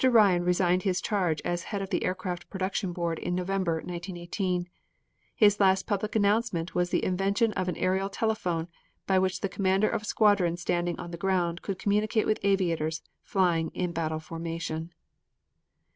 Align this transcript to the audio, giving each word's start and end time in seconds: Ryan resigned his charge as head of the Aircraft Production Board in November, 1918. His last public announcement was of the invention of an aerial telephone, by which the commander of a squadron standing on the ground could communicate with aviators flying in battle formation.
Ryan 0.03 0.43
resigned 0.45 0.81
his 0.81 0.99
charge 0.99 1.43
as 1.45 1.65
head 1.65 1.79
of 1.83 1.91
the 1.91 2.03
Aircraft 2.03 2.49
Production 2.49 2.91
Board 2.91 3.19
in 3.19 3.35
November, 3.35 3.73
1918. 3.73 4.67
His 5.35 5.59
last 5.59 5.85
public 5.85 6.15
announcement 6.15 6.73
was 6.73 6.87
of 6.87 6.91
the 6.93 7.05
invention 7.05 7.53
of 7.53 7.67
an 7.67 7.77
aerial 7.77 8.09
telephone, 8.09 8.67
by 9.05 9.19
which 9.19 9.41
the 9.41 9.47
commander 9.47 9.87
of 9.87 10.01
a 10.01 10.05
squadron 10.05 10.57
standing 10.57 10.99
on 10.99 11.11
the 11.11 11.17
ground 11.21 11.61
could 11.61 11.77
communicate 11.77 12.25
with 12.25 12.39
aviators 12.41 13.03
flying 13.21 13.69
in 13.75 13.91
battle 13.91 14.19
formation. 14.19 14.91